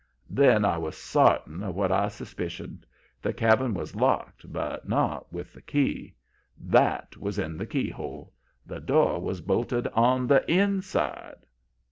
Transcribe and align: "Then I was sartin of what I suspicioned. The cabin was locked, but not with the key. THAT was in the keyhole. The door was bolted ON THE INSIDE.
"Then 0.31 0.65
I 0.65 0.79
was 0.79 0.97
sartin 0.97 1.61
of 1.61 1.75
what 1.75 1.91
I 1.91 2.07
suspicioned. 2.07 2.87
The 3.21 3.33
cabin 3.33 3.75
was 3.75 3.95
locked, 3.95 4.51
but 4.51 4.89
not 4.89 5.31
with 5.31 5.53
the 5.53 5.61
key. 5.61 6.15
THAT 6.57 7.17
was 7.17 7.37
in 7.37 7.55
the 7.55 7.67
keyhole. 7.67 8.33
The 8.65 8.79
door 8.79 9.19
was 9.21 9.41
bolted 9.41 9.85
ON 9.89 10.25
THE 10.25 10.43
INSIDE. 10.51 11.45